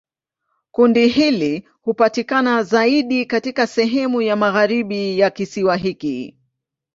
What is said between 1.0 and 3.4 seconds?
hili hupatikana zaidi